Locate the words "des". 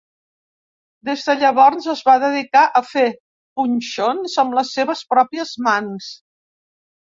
1.09-1.25